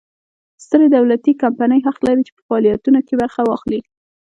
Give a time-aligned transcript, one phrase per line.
[0.63, 3.79] سترې دولتي کمپنۍ حق لري په فعالیتونو کې برخه واخلي.